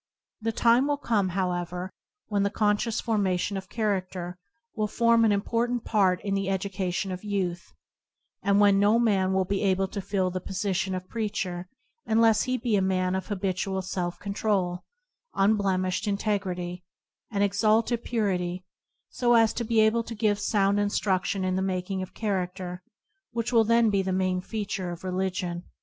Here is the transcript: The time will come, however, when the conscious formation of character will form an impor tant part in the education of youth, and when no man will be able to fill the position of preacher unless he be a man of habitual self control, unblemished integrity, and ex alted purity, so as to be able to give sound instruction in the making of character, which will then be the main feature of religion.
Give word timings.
The 0.41 0.51
time 0.51 0.87
will 0.87 0.97
come, 0.97 1.29
however, 1.29 1.91
when 2.25 2.41
the 2.41 2.49
conscious 2.49 2.99
formation 2.99 3.55
of 3.55 3.69
character 3.69 4.35
will 4.73 4.87
form 4.87 5.23
an 5.23 5.29
impor 5.31 5.67
tant 5.67 5.85
part 5.85 6.19
in 6.21 6.33
the 6.33 6.49
education 6.49 7.11
of 7.11 7.23
youth, 7.23 7.71
and 8.41 8.59
when 8.59 8.79
no 8.79 8.97
man 8.97 9.31
will 9.31 9.45
be 9.45 9.61
able 9.61 9.87
to 9.89 10.01
fill 10.01 10.31
the 10.31 10.41
position 10.41 10.95
of 10.95 11.07
preacher 11.07 11.67
unless 12.07 12.41
he 12.41 12.57
be 12.57 12.75
a 12.75 12.81
man 12.81 13.13
of 13.13 13.27
habitual 13.27 13.83
self 13.83 14.17
control, 14.17 14.79
unblemished 15.35 16.07
integrity, 16.07 16.83
and 17.29 17.43
ex 17.43 17.61
alted 17.63 18.03
purity, 18.03 18.65
so 19.11 19.35
as 19.35 19.53
to 19.53 19.63
be 19.63 19.81
able 19.81 20.01
to 20.05 20.15
give 20.15 20.39
sound 20.39 20.79
instruction 20.79 21.43
in 21.45 21.55
the 21.55 21.61
making 21.61 22.01
of 22.01 22.15
character, 22.15 22.81
which 23.33 23.53
will 23.53 23.63
then 23.63 23.91
be 23.91 24.01
the 24.01 24.11
main 24.11 24.41
feature 24.41 24.89
of 24.89 25.03
religion. 25.03 25.61